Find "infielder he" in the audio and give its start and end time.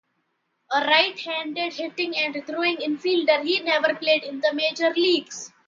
2.77-3.59